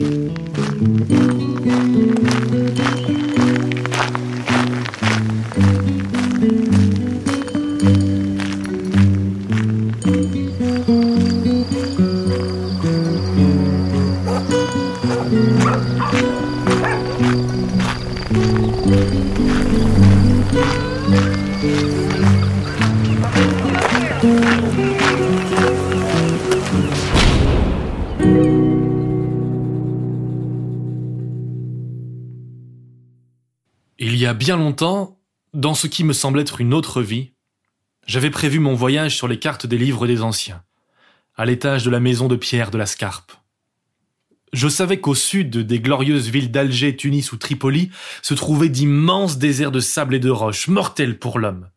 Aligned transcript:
Il 0.00 0.39
y 34.20 34.26
a 34.26 34.34
bien 34.34 34.56
longtemps, 34.56 35.18
dans 35.54 35.74
ce 35.74 35.86
qui 35.86 36.04
me 36.04 36.12
semble 36.12 36.40
être 36.40 36.60
une 36.60 36.74
autre 36.74 37.00
vie, 37.00 37.32
j'avais 38.06 38.30
prévu 38.30 38.58
mon 38.58 38.74
voyage 38.74 39.16
sur 39.16 39.28
les 39.28 39.38
cartes 39.38 39.66
des 39.66 39.78
livres 39.78 40.06
des 40.06 40.20
anciens, 40.20 40.62
à 41.36 41.46
l'étage 41.46 41.84
de 41.84 41.90
la 41.90 42.00
maison 42.00 42.28
de 42.28 42.36
pierre 42.36 42.70
de 42.70 42.78
la 42.78 42.86
Scarpe. 42.86 43.32
Je 44.52 44.68
savais 44.68 45.00
qu'au 45.00 45.14
sud 45.14 45.56
des 45.56 45.80
glorieuses 45.80 46.28
villes 46.28 46.50
d'Alger, 46.50 46.96
Tunis 46.96 47.32
ou 47.32 47.36
Tripoli 47.36 47.90
se 48.20 48.34
trouvaient 48.34 48.68
d'immenses 48.68 49.38
déserts 49.38 49.70
de 49.70 49.80
sable 49.80 50.16
et 50.16 50.20
de 50.20 50.30
roches, 50.30 50.68
mortels 50.68 51.18
pour 51.18 51.38
l'homme. 51.38 51.70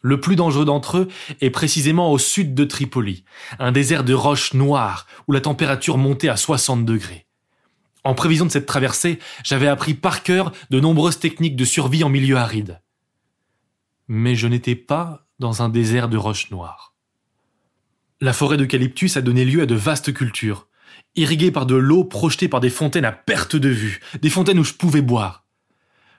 Le 0.00 0.20
plus 0.20 0.34
dangereux 0.34 0.64
d'entre 0.64 0.98
eux 0.98 1.08
est 1.40 1.50
précisément 1.50 2.10
au 2.10 2.18
sud 2.18 2.54
de 2.54 2.64
Tripoli, 2.64 3.24
un 3.58 3.70
désert 3.70 4.02
de 4.02 4.14
roches 4.14 4.54
noires 4.54 5.06
où 5.28 5.32
la 5.32 5.40
température 5.40 5.98
montait 5.98 6.28
à 6.28 6.36
60 6.36 6.84
degrés. 6.84 7.25
En 8.06 8.14
prévision 8.14 8.46
de 8.46 8.52
cette 8.52 8.66
traversée, 8.66 9.18
j'avais 9.42 9.66
appris 9.66 9.92
par 9.92 10.22
cœur 10.22 10.52
de 10.70 10.78
nombreuses 10.78 11.18
techniques 11.18 11.56
de 11.56 11.64
survie 11.64 12.04
en 12.04 12.08
milieu 12.08 12.36
aride. 12.36 12.80
Mais 14.06 14.36
je 14.36 14.46
n'étais 14.46 14.76
pas 14.76 15.26
dans 15.40 15.60
un 15.60 15.68
désert 15.68 16.08
de 16.08 16.16
roches 16.16 16.52
noires. 16.52 16.94
La 18.20 18.32
forêt 18.32 18.58
d'eucalyptus 18.58 19.16
a 19.16 19.22
donné 19.22 19.44
lieu 19.44 19.62
à 19.62 19.66
de 19.66 19.74
vastes 19.74 20.14
cultures, 20.14 20.68
irriguées 21.16 21.50
par 21.50 21.66
de 21.66 21.74
l'eau 21.74 22.04
projetée 22.04 22.46
par 22.46 22.60
des 22.60 22.70
fontaines 22.70 23.04
à 23.04 23.10
perte 23.10 23.56
de 23.56 23.70
vue, 23.70 23.98
des 24.22 24.30
fontaines 24.30 24.60
où 24.60 24.64
je 24.64 24.74
pouvais 24.74 25.02
boire. 25.02 25.44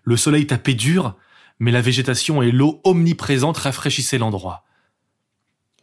Le 0.03 0.17
soleil 0.17 0.45
tapait 0.45 0.73
dur, 0.73 1.15
mais 1.59 1.71
la 1.71 1.79
végétation 1.79 2.41
et 2.41 2.51
l'eau 2.51 2.81
omniprésente 2.83 3.59
rafraîchissaient 3.59 4.17
l'endroit. 4.17 4.65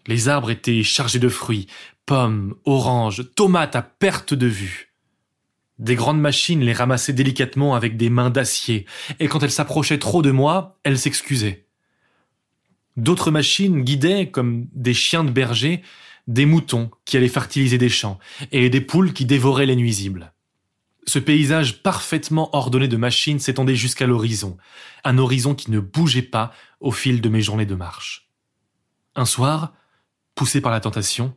Les 0.06 0.28
arbres 0.28 0.50
étaient 0.50 0.82
chargés 0.82 1.18
de 1.18 1.30
fruits, 1.30 1.66
pommes, 2.04 2.56
oranges, 2.66 3.24
tomates 3.34 3.74
à 3.74 3.80
perte 3.80 4.34
de 4.34 4.46
vue. 4.46 4.93
Des 5.78 5.96
grandes 5.96 6.20
machines 6.20 6.60
les 6.60 6.72
ramassaient 6.72 7.12
délicatement 7.12 7.74
avec 7.74 7.96
des 7.96 8.10
mains 8.10 8.30
d'acier, 8.30 8.86
et 9.18 9.26
quand 9.26 9.42
elles 9.42 9.50
s'approchaient 9.50 9.98
trop 9.98 10.22
de 10.22 10.30
moi, 10.30 10.78
elles 10.84 10.98
s'excusaient. 10.98 11.66
D'autres 12.96 13.32
machines 13.32 13.82
guidaient, 13.82 14.30
comme 14.30 14.68
des 14.72 14.94
chiens 14.94 15.24
de 15.24 15.30
berger, 15.30 15.82
des 16.28 16.46
moutons 16.46 16.90
qui 17.04 17.16
allaient 17.16 17.28
fertiliser 17.28 17.76
des 17.76 17.88
champs, 17.88 18.20
et 18.52 18.70
des 18.70 18.80
poules 18.80 19.12
qui 19.12 19.24
dévoraient 19.24 19.66
les 19.66 19.76
nuisibles. 19.76 20.32
Ce 21.06 21.18
paysage 21.18 21.82
parfaitement 21.82 22.54
ordonné 22.56 22.88
de 22.88 22.96
machines 22.96 23.40
s'étendait 23.40 23.76
jusqu'à 23.76 24.06
l'horizon, 24.06 24.56
un 25.02 25.18
horizon 25.18 25.54
qui 25.54 25.70
ne 25.70 25.80
bougeait 25.80 26.22
pas 26.22 26.52
au 26.80 26.92
fil 26.92 27.20
de 27.20 27.28
mes 27.28 27.42
journées 27.42 27.66
de 27.66 27.74
marche. 27.74 28.30
Un 29.16 29.26
soir, 29.26 29.74
poussé 30.34 30.60
par 30.60 30.72
la 30.72 30.80
tentation, 30.80 31.36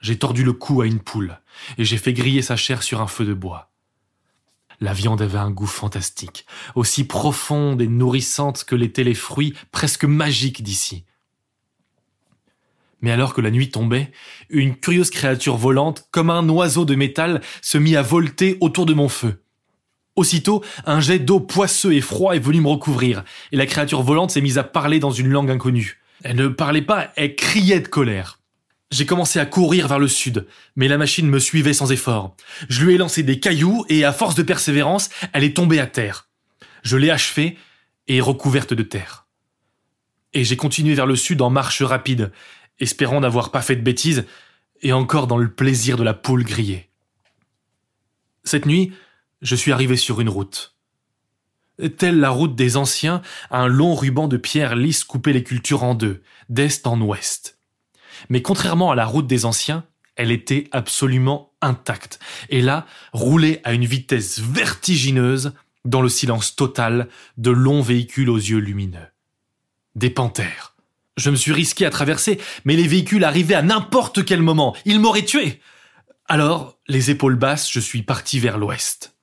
j'ai 0.00 0.18
tordu 0.18 0.44
le 0.44 0.52
cou 0.52 0.80
à 0.80 0.86
une 0.86 1.00
poule 1.00 1.38
et 1.78 1.84
j'ai 1.84 1.98
fait 1.98 2.12
griller 2.12 2.42
sa 2.42 2.56
chair 2.56 2.82
sur 2.82 3.00
un 3.00 3.06
feu 3.06 3.24
de 3.24 3.34
bois. 3.34 3.70
La 4.80 4.94
viande 4.94 5.20
avait 5.20 5.38
un 5.38 5.50
goût 5.50 5.66
fantastique, 5.66 6.46
aussi 6.74 7.04
profonde 7.04 7.82
et 7.82 7.86
nourrissante 7.86 8.64
que 8.64 8.74
l'étaient 8.74 9.04
les 9.04 9.14
fruits 9.14 9.54
presque 9.72 10.04
magiques 10.04 10.62
d'ici. 10.62 11.04
Mais 13.02 13.10
alors 13.10 13.34
que 13.34 13.42
la 13.42 13.50
nuit 13.50 13.70
tombait, 13.70 14.10
une 14.48 14.76
curieuse 14.76 15.10
créature 15.10 15.56
volante, 15.56 16.08
comme 16.10 16.30
un 16.30 16.48
oiseau 16.48 16.84
de 16.84 16.94
métal, 16.94 17.42
se 17.60 17.78
mit 17.78 17.96
à 17.96 18.02
volter 18.02 18.56
autour 18.60 18.86
de 18.86 18.94
mon 18.94 19.08
feu. 19.08 19.42
Aussitôt, 20.16 20.62
un 20.86 21.00
jet 21.00 21.18
d'eau 21.18 21.40
poisseux 21.40 21.94
et 21.94 22.00
froid 22.00 22.34
est 22.34 22.40
venu 22.40 22.60
me 22.60 22.68
recouvrir, 22.68 23.24
et 23.52 23.56
la 23.56 23.66
créature 23.66 24.02
volante 24.02 24.30
s'est 24.30 24.40
mise 24.40 24.58
à 24.58 24.64
parler 24.64 24.98
dans 24.98 25.10
une 25.10 25.28
langue 25.28 25.50
inconnue. 25.50 26.00
Elle 26.22 26.36
ne 26.36 26.48
parlait 26.48 26.82
pas, 26.82 27.10
elle 27.16 27.36
criait 27.36 27.80
de 27.80 27.88
colère. 27.88 28.39
J'ai 28.90 29.06
commencé 29.06 29.38
à 29.38 29.46
courir 29.46 29.86
vers 29.86 30.00
le 30.00 30.08
sud, 30.08 30.46
mais 30.74 30.88
la 30.88 30.98
machine 30.98 31.28
me 31.28 31.38
suivait 31.38 31.72
sans 31.72 31.92
effort. 31.92 32.34
Je 32.68 32.84
lui 32.84 32.94
ai 32.94 32.98
lancé 32.98 33.22
des 33.22 33.38
cailloux 33.38 33.84
et 33.88 34.04
à 34.04 34.12
force 34.12 34.34
de 34.34 34.42
persévérance, 34.42 35.10
elle 35.32 35.44
est 35.44 35.56
tombée 35.56 35.78
à 35.78 35.86
terre. 35.86 36.28
Je 36.82 36.96
l'ai 36.96 37.10
achevée 37.10 37.56
et 38.08 38.20
recouverte 38.20 38.74
de 38.74 38.82
terre. 38.82 39.26
Et 40.32 40.44
j'ai 40.44 40.56
continué 40.56 40.94
vers 40.94 41.06
le 41.06 41.14
sud 41.14 41.40
en 41.40 41.50
marche 41.50 41.82
rapide, 41.82 42.32
espérant 42.80 43.20
n'avoir 43.20 43.52
pas 43.52 43.62
fait 43.62 43.76
de 43.76 43.82
bêtises, 43.82 44.24
et 44.82 44.92
encore 44.92 45.28
dans 45.28 45.38
le 45.38 45.52
plaisir 45.52 45.96
de 45.96 46.02
la 46.02 46.14
poule 46.14 46.42
grillée. 46.42 46.88
Cette 48.42 48.66
nuit, 48.66 48.92
je 49.42 49.54
suis 49.54 49.70
arrivé 49.70 49.96
sur 49.96 50.20
une 50.20 50.28
route. 50.28 50.74
Telle 51.96 52.18
la 52.18 52.30
route 52.30 52.56
des 52.56 52.76
anciens, 52.76 53.22
un 53.50 53.68
long 53.68 53.94
ruban 53.94 54.26
de 54.26 54.36
pierre 54.36 54.74
lisse 54.74 55.04
coupait 55.04 55.32
les 55.32 55.44
cultures 55.44 55.84
en 55.84 55.94
deux, 55.94 56.22
d'est 56.48 56.86
en 56.86 57.00
ouest. 57.00 57.59
Mais 58.28 58.42
contrairement 58.42 58.90
à 58.90 58.94
la 58.94 59.06
route 59.06 59.26
des 59.26 59.44
anciens, 59.44 59.84
elle 60.16 60.30
était 60.30 60.68
absolument 60.72 61.52
intacte, 61.62 62.18
et 62.48 62.60
là, 62.60 62.86
roulait 63.12 63.60
à 63.64 63.72
une 63.72 63.84
vitesse 63.84 64.40
vertigineuse 64.40 65.52
dans 65.84 66.02
le 66.02 66.08
silence 66.08 66.56
total 66.56 67.08
de 67.38 67.50
longs 67.50 67.82
véhicules 67.82 68.28
aux 68.28 68.36
yeux 68.36 68.58
lumineux. 68.58 69.08
Des 69.94 70.10
panthères. 70.10 70.74
Je 71.16 71.30
me 71.30 71.36
suis 71.36 71.52
risqué 71.52 71.86
à 71.86 71.90
traverser, 71.90 72.40
mais 72.64 72.76
les 72.76 72.86
véhicules 72.86 73.24
arrivaient 73.24 73.54
à 73.54 73.62
n'importe 73.62 74.24
quel 74.24 74.42
moment. 74.42 74.76
Ils 74.84 75.00
m'auraient 75.00 75.24
tué. 75.24 75.60
Alors, 76.28 76.78
les 76.86 77.10
épaules 77.10 77.36
basses, 77.36 77.70
je 77.70 77.80
suis 77.80 78.02
parti 78.02 78.38
vers 78.38 78.58
l'ouest. 78.58 79.16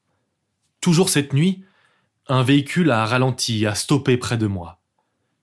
Toujours 0.81 1.09
cette 1.09 1.33
nuit, 1.33 1.63
un 2.27 2.43
véhicule 2.43 2.91
a 2.91 3.05
ralenti, 3.05 3.65
a 3.65 3.75
stoppé 3.75 4.17
près 4.17 4.37
de 4.37 4.47
moi. 4.47 4.81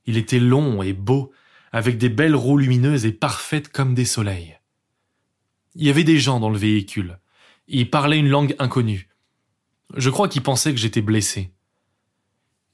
Il 0.07 0.17
était 0.17 0.39
long 0.39 0.83
et 0.83 0.93
beau, 0.93 1.33
avec 1.75 1.99
des 1.99 2.09
belles 2.09 2.37
roues 2.37 2.59
lumineuses 2.59 3.05
et 3.05 3.11
parfaites 3.11 3.69
comme 3.69 3.97
des 3.97 4.05
soleils. 4.05 4.57
Il 5.75 5.85
y 5.85 5.91
avait 5.91 6.05
des 6.05 6.21
gens 6.21 6.39
dans 6.39 6.49
le 6.49 6.57
véhicule. 6.57 7.19
Ils 7.67 7.91
parlaient 7.91 8.21
une 8.21 8.29
langue 8.29 8.55
inconnue. 8.61 9.09
Je 9.97 10.09
crois 10.09 10.29
qu'ils 10.29 10.45
pensaient 10.45 10.71
que 10.71 10.79
j'étais 10.79 11.03
blessé. 11.03 11.51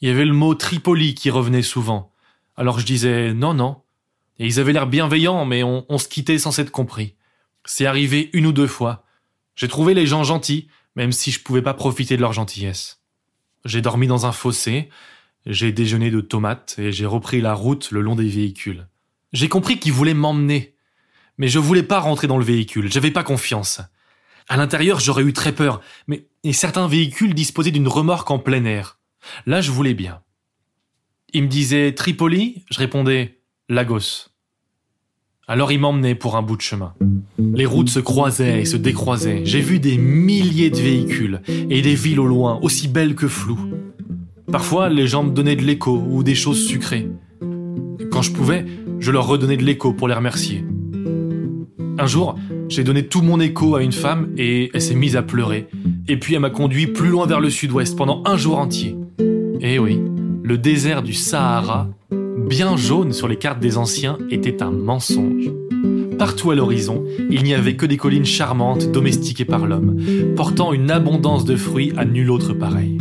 Il 0.03 0.09
y 0.09 0.11
avait 0.11 0.27
le 0.27 0.35
mot 0.35 0.55
Tripoli 0.55 1.15
qui 1.15 1.31
revenait 1.31 1.63
souvent. 1.63 2.13
Alors 2.57 2.79
je 2.79 2.85
disais 2.85 3.33
non, 3.33 3.55
non. 3.55 3.81
Et 4.39 4.45
ils 4.45 4.61
avaient 4.61 4.75
l'air 4.75 4.87
bienveillants, 4.87 5.47
mais 5.47 5.63
on, 5.63 5.97
se 5.97 6.07
quittait 6.07 6.39
sans 6.39 6.53
s'être 6.53 6.71
compris. 6.71 7.15
C'est 7.65 7.87
arrivé 7.87 8.29
une 8.35 8.45
ou 8.45 8.53
deux 8.53 8.67
fois. 8.67 9.07
J'ai 9.57 9.69
trouvé 9.69 9.95
les 9.95 10.07
gens 10.07 10.25
gentils, 10.25 10.69
même 10.95 11.13
si 11.13 11.31
je 11.31 11.41
pouvais 11.41 11.63
pas 11.63 11.73
profiter 11.73 12.17
de 12.17 12.23
leur 12.23 12.35
gentillesse. 12.35 13.01
J'ai 13.65 13.81
dormi 13.81 14.07
dans 14.07 14.27
un 14.27 14.33
fossé, 14.33 14.91
j'ai 15.47 15.73
déjeuné 15.73 16.11
de 16.11 16.21
tomates 16.21 16.77
et 16.79 16.93
j'ai 16.93 17.07
repris 17.07 17.41
la 17.41 17.55
route 17.55 17.91
le 17.91 18.01
long 18.01 18.15
des 18.15 18.29
véhicules. 18.29 18.87
J'ai 19.33 19.49
compris 19.49 19.79
qu'ils 19.79 19.93
voulaient 19.93 20.15
m'emmener. 20.15 20.75
Mais 21.39 21.49
je 21.49 21.59
voulais 21.59 21.83
pas 21.83 22.01
rentrer 22.01 22.27
dans 22.27 22.37
le 22.37 22.45
véhicule, 22.45 22.93
j'avais 22.93 23.11
pas 23.11 23.23
confiance. 23.23 23.81
À 24.49 24.57
l'intérieur, 24.57 25.01
j'aurais 25.01 25.23
eu 25.23 25.33
très 25.33 25.53
peur, 25.53 25.81
mais 26.07 26.27
certains 26.53 26.87
véhicules 26.87 27.35
disposaient 27.35 27.71
d'une 27.71 27.89
remorque 27.89 28.31
en 28.31 28.39
plein 28.39 28.65
air. 28.65 28.99
Là, 29.47 29.61
je 29.61 29.71
voulais 29.71 29.95
bien. 29.95 30.21
Il 31.33 31.45
me 31.45 31.49
disait 31.49 31.95
Tripoli, 31.95 32.65
je 32.71 32.79
répondais 32.79 33.41
Lagos. 33.69 34.31
Alors 35.47 35.73
il 35.73 35.81
m'emmenait 35.81 36.15
pour 36.15 36.37
un 36.37 36.43
bout 36.43 36.57
de 36.57 36.63
chemin. 36.63 36.95
Les 37.39 37.67
routes 37.67 37.89
se 37.89 37.99
croisaient 37.99 38.61
et 38.61 38.65
se 38.65 38.77
décroisaient. 38.77 39.45
J'ai 39.45 39.61
vu 39.61 39.81
des 39.81 39.99
milliers 39.99 40.71
de 40.71 40.77
véhicules 40.77 41.43
et 41.49 41.83
des 41.83 41.95
villes 41.95 42.21
au 42.21 42.27
loin, 42.27 42.59
aussi 42.63 42.87
belles 42.87 43.15
que 43.15 43.27
floues. 43.27 43.73
Parfois, 44.53 44.89
les 44.89 45.07
gens 45.07 45.23
me 45.23 45.31
donnaient 45.31 45.57
de 45.57 45.63
l'écho 45.63 46.03
ou 46.11 46.23
des 46.23 46.35
choses 46.35 46.67
sucrées. 46.67 47.09
Quand 48.11 48.23
je 48.23 48.33
pouvais, 48.33 48.65
je 48.99 49.13
leur 49.13 49.27
redonnais 49.27 49.57
de 49.57 49.65
l'écho 49.65 49.93
pour 49.93 50.09
les 50.09 50.15
remercier. 50.15 50.65
Un 51.99 52.07
jour, 52.07 52.35
j'ai 52.69 52.83
donné 52.83 53.07
tout 53.07 53.23
mon 53.23 53.39
écho 53.39 53.77
à 53.77 53.83
une 53.83 53.93
femme 53.93 54.31
et 54.37 54.71
elle 54.75 54.81
s'est 54.81 54.95
mise 54.95 55.17
à 55.17 55.23
pleurer. 55.23 55.69
Et 56.09 56.19
puis 56.19 56.35
elle 56.35 56.41
m'a 56.41 56.51
conduit 56.51 56.89
plus 56.89 57.11
loin 57.11 57.27
vers 57.27 57.41
le 57.41 57.51
sud-ouest 57.51 57.97
pendant 57.97 58.23
un 58.27 58.37
jour 58.37 58.59
entier. 58.59 58.97
Eh 59.61 59.79
oui, 59.79 60.01
le 60.43 60.59
désert 60.59 61.03
du 61.03 61.13
Sahara, 61.13 61.89
bien 62.11 62.77
jaune 62.77 63.13
sur 63.13 63.29
les 63.29 63.37
cartes 63.37 63.61
des 63.61 63.77
anciens, 63.77 64.19
était 64.31 64.63
un 64.63 64.71
mensonge. 64.71 65.51
Partout 66.19 66.51
à 66.51 66.55
l'horizon, 66.55 67.05
il 67.31 67.45
n'y 67.45 67.55
avait 67.55 67.77
que 67.77 67.87
des 67.87 67.97
collines 67.97 68.25
charmantes 68.25 68.91
domestiquées 68.91 69.45
par 69.45 69.67
l'homme, 69.67 69.97
portant 70.37 70.73
une 70.73 70.91
abondance 70.91 71.45
de 71.45 71.57
fruits 71.57 71.93
à 71.97 72.05
nul 72.05 72.31
autre 72.31 72.53
pareil. 72.53 72.99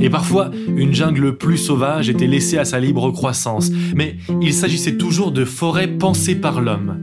Et 0.00 0.10
parfois, 0.10 0.50
une 0.76 0.94
jungle 0.94 1.36
plus 1.36 1.58
sauvage 1.58 2.08
était 2.08 2.26
laissée 2.26 2.58
à 2.58 2.64
sa 2.64 2.80
libre 2.80 3.10
croissance, 3.10 3.70
mais 3.94 4.16
il 4.40 4.52
s'agissait 4.52 4.96
toujours 4.96 5.32
de 5.32 5.44
forêts 5.44 5.88
pensées 5.88 6.34
par 6.34 6.60
l'homme, 6.60 6.98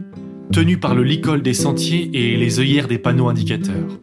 tenues 0.51 0.77
par 0.77 0.95
le 0.95 1.03
licol 1.03 1.41
des 1.41 1.53
sentiers 1.53 2.09
et 2.13 2.37
les 2.37 2.59
œillères 2.59 2.87
des 2.87 2.97
panneaux 2.97 3.29
indicateurs. 3.29 3.99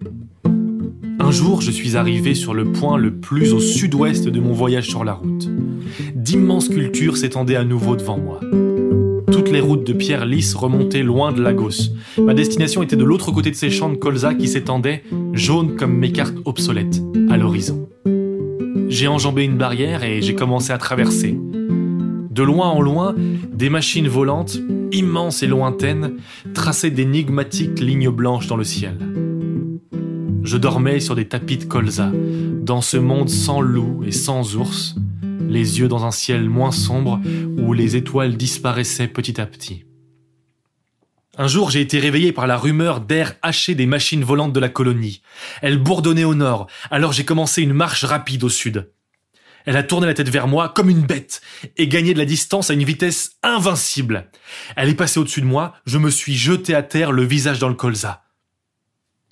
Un 1.20 1.30
jour, 1.30 1.60
je 1.60 1.70
suis 1.70 1.96
arrivé 1.96 2.34
sur 2.34 2.54
le 2.54 2.72
point 2.72 2.96
le 2.96 3.16
plus 3.16 3.52
au 3.52 3.60
sud-ouest 3.60 4.28
de 4.28 4.40
mon 4.40 4.52
voyage 4.52 4.88
sur 4.88 5.04
la 5.04 5.12
route. 5.12 5.50
D'immenses 6.14 6.68
cultures 6.68 7.16
s'étendaient 7.16 7.56
à 7.56 7.64
nouveau 7.64 7.96
devant 7.96 8.18
moi. 8.18 8.40
Toutes 9.30 9.50
les 9.50 9.60
routes 9.60 9.86
de 9.86 9.92
pierre 9.92 10.24
lisse 10.24 10.54
remontaient 10.54 11.02
loin 11.02 11.32
de 11.32 11.42
Lagos. 11.42 11.92
Ma 12.16 12.32
destination 12.32 12.82
était 12.82 12.96
de 12.96 13.04
l'autre 13.04 13.30
côté 13.30 13.50
de 13.50 13.56
ces 13.56 13.68
champs 13.68 13.90
de 13.90 13.96
colza 13.96 14.34
qui 14.34 14.48
s'étendaient, 14.48 15.02
jaunes 15.34 15.76
comme 15.76 15.98
mes 15.98 16.12
cartes 16.12 16.36
obsolètes, 16.46 17.02
à 17.28 17.36
l'horizon. 17.36 17.86
J'ai 18.88 19.06
enjambé 19.06 19.44
une 19.44 19.58
barrière 19.58 20.02
et 20.02 20.22
j'ai 20.22 20.34
commencé 20.34 20.72
à 20.72 20.78
traverser. 20.78 21.38
De 22.30 22.42
loin 22.42 22.68
en 22.68 22.80
loin, 22.80 23.14
des 23.52 23.68
machines 23.68 24.08
volantes, 24.08 24.58
immenses 24.92 25.42
et 25.42 25.46
lointaines, 25.46 26.14
traçaient 26.54 26.90
d'énigmatiques 26.90 27.80
lignes 27.80 28.10
blanches 28.10 28.46
dans 28.46 28.56
le 28.56 28.64
ciel. 28.64 28.96
Je 30.42 30.56
dormais 30.56 31.00
sur 31.00 31.14
des 31.14 31.26
tapis 31.26 31.58
de 31.58 31.64
colza, 31.64 32.10
dans 32.62 32.80
ce 32.80 32.96
monde 32.96 33.28
sans 33.28 33.60
loups 33.60 34.04
et 34.06 34.12
sans 34.12 34.56
ours, 34.56 34.96
les 35.48 35.80
yeux 35.80 35.88
dans 35.88 36.04
un 36.04 36.10
ciel 36.10 36.48
moins 36.48 36.72
sombre 36.72 37.20
où 37.58 37.72
les 37.72 37.96
étoiles 37.96 38.36
disparaissaient 38.36 39.08
petit 39.08 39.40
à 39.40 39.46
petit. 39.46 39.84
Un 41.40 41.46
jour, 41.46 41.70
j'ai 41.70 41.80
été 41.80 42.00
réveillé 42.00 42.32
par 42.32 42.48
la 42.48 42.58
rumeur 42.58 43.00
d'air 43.00 43.36
haché 43.42 43.76
des 43.76 43.86
machines 43.86 44.24
volantes 44.24 44.52
de 44.52 44.58
la 44.58 44.68
colonie. 44.68 45.22
Elle 45.62 45.78
bourdonnait 45.78 46.24
au 46.24 46.34
nord, 46.34 46.66
alors 46.90 47.12
j'ai 47.12 47.24
commencé 47.24 47.62
une 47.62 47.72
marche 47.72 48.04
rapide 48.04 48.42
au 48.42 48.48
sud. 48.48 48.90
Elle 49.64 49.76
a 49.76 49.84
tourné 49.84 50.08
la 50.08 50.14
tête 50.14 50.30
vers 50.30 50.48
moi 50.48 50.68
comme 50.70 50.90
une 50.90 51.06
bête 51.06 51.40
et 51.76 51.86
gagné 51.86 52.12
de 52.12 52.18
la 52.18 52.24
distance 52.24 52.70
à 52.70 52.74
une 52.74 52.82
vitesse 52.82 53.36
invincible. 53.44 54.30
Elle 54.74 54.88
est 54.88 54.94
passée 54.94 55.20
au-dessus 55.20 55.40
de 55.40 55.46
moi, 55.46 55.74
je 55.86 55.98
me 55.98 56.10
suis 56.10 56.34
jeté 56.34 56.74
à 56.74 56.82
terre, 56.82 57.12
le 57.12 57.22
visage 57.22 57.60
dans 57.60 57.68
le 57.68 57.74
colza. 57.74 58.24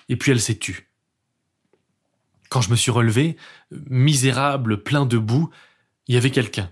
Et 0.09 0.15
puis 0.15 0.31
elle 0.31 0.41
s'est 0.41 0.59
tue. 0.59 0.89
Quand 2.51 2.61
je 2.61 2.71
me 2.71 2.77
suis 2.77 2.93
relevé, 2.93 3.37
misérable, 3.91 4.85
plein 4.85 5.07
de 5.07 5.19
boue, 5.19 5.51
il 6.07 6.15
y 6.15 6.19
avait 6.19 6.31
quelqu'un, 6.31 6.71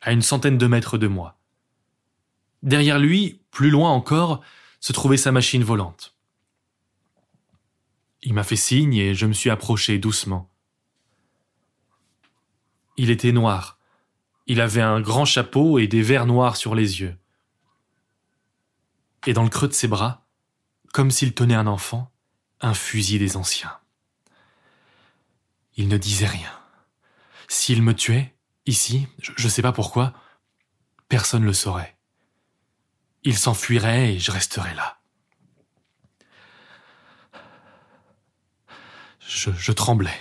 à 0.00 0.12
une 0.12 0.22
centaine 0.22 0.56
de 0.56 0.66
mètres 0.66 0.96
de 0.96 1.08
moi. 1.08 1.35
Derrière 2.66 2.98
lui, 2.98 3.40
plus 3.52 3.70
loin 3.70 3.90
encore, 3.90 4.42
se 4.80 4.92
trouvait 4.92 5.16
sa 5.16 5.32
machine 5.32 5.62
volante. 5.62 6.16
Il 8.22 8.34
m'a 8.34 8.42
fait 8.42 8.56
signe 8.56 8.94
et 8.94 9.14
je 9.14 9.24
me 9.24 9.32
suis 9.32 9.50
approché 9.50 9.98
doucement. 9.98 10.50
Il 12.96 13.10
était 13.10 13.30
noir. 13.30 13.78
Il 14.48 14.60
avait 14.60 14.82
un 14.82 15.00
grand 15.00 15.24
chapeau 15.24 15.78
et 15.78 15.86
des 15.86 16.02
verres 16.02 16.26
noirs 16.26 16.56
sur 16.56 16.74
les 16.74 17.00
yeux. 17.00 17.16
Et 19.26 19.32
dans 19.32 19.44
le 19.44 19.48
creux 19.48 19.68
de 19.68 19.72
ses 19.72 19.88
bras, 19.88 20.26
comme 20.92 21.12
s'il 21.12 21.34
tenait 21.34 21.54
un 21.54 21.68
enfant, 21.68 22.10
un 22.60 22.74
fusil 22.74 23.20
des 23.20 23.36
anciens. 23.36 23.78
Il 25.76 25.86
ne 25.86 25.98
disait 25.98 26.26
rien. 26.26 26.52
S'il 27.46 27.82
me 27.82 27.94
tuait, 27.94 28.34
ici, 28.66 29.06
je 29.20 29.44
ne 29.44 29.50
sais 29.50 29.62
pas 29.62 29.72
pourquoi, 29.72 30.14
personne 31.08 31.42
ne 31.42 31.46
le 31.46 31.52
saurait. 31.52 31.95
Il 33.26 33.36
s'enfuirait 33.36 34.14
et 34.14 34.18
je 34.20 34.30
resterais 34.30 34.74
là. 34.76 34.98
Je, 39.18 39.72
tremblais. 39.72 40.16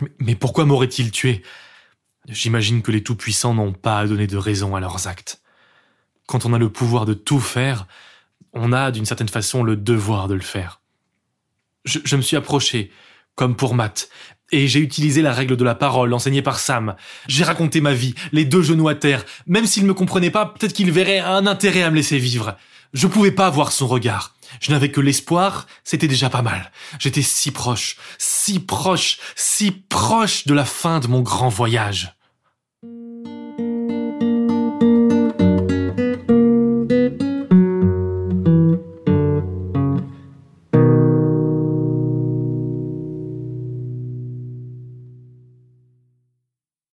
Mais, 0.00 0.10
mais 0.18 0.34
pourquoi 0.34 0.64
m'aurait-il 0.64 1.12
tué? 1.12 1.44
J'imagine 2.26 2.82
que 2.82 2.90
les 2.90 3.04
tout-puissants 3.04 3.54
n'ont 3.54 3.72
pas 3.72 4.00
à 4.00 4.06
donner 4.08 4.26
de 4.26 4.36
raison 4.36 4.74
à 4.74 4.80
leurs 4.80 5.06
actes. 5.06 5.40
Quand 6.26 6.44
on 6.44 6.52
a 6.52 6.58
le 6.58 6.68
pouvoir 6.68 7.06
de 7.06 7.14
tout 7.14 7.38
faire, 7.38 7.86
on 8.52 8.72
a 8.72 8.90
d'une 8.90 9.06
certaine 9.06 9.28
façon 9.28 9.62
le 9.62 9.76
devoir 9.76 10.26
de 10.26 10.34
le 10.34 10.40
faire. 10.40 10.80
Je, 11.84 12.00
je 12.04 12.16
me 12.16 12.22
suis 12.22 12.36
approché, 12.36 12.90
comme 13.36 13.54
pour 13.54 13.76
Matt, 13.76 14.08
et 14.52 14.66
j'ai 14.68 14.80
utilisé 14.80 15.22
la 15.22 15.32
règle 15.32 15.56
de 15.56 15.64
la 15.64 15.74
parole 15.74 16.12
enseignée 16.12 16.42
par 16.42 16.58
Sam. 16.58 16.94
J'ai 17.26 17.44
raconté 17.44 17.80
ma 17.80 17.92
vie, 17.92 18.14
les 18.32 18.44
deux 18.44 18.62
genoux 18.62 18.88
à 18.88 18.94
terre. 18.94 19.24
Même 19.46 19.66
s'il 19.66 19.82
ne 19.84 19.88
me 19.88 19.94
comprenait 19.94 20.30
pas, 20.30 20.46
peut-être 20.46 20.72
qu'il 20.72 20.90
verrait 20.90 21.20
un 21.20 21.46
intérêt 21.46 21.82
à 21.82 21.90
me 21.90 21.96
laisser 21.96 22.18
vivre. 22.18 22.56
Je 22.94 23.06
pouvais 23.06 23.32
pas 23.32 23.50
voir 23.50 23.72
son 23.72 23.86
regard. 23.86 24.34
Je 24.60 24.72
n'avais 24.72 24.90
que 24.90 25.00
l'espoir, 25.00 25.66
c'était 25.84 26.08
déjà 26.08 26.30
pas 26.30 26.42
mal. 26.42 26.72
J'étais 26.98 27.22
si 27.22 27.50
proche, 27.50 27.96
si 28.16 28.60
proche, 28.60 29.18
si 29.36 29.70
proche 29.70 30.46
de 30.46 30.54
la 30.54 30.64
fin 30.64 31.00
de 31.00 31.06
mon 31.06 31.20
grand 31.20 31.50
voyage. 31.50 32.17